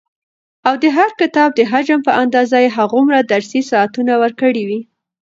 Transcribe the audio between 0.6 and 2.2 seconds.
او د هر کتاب د حجم په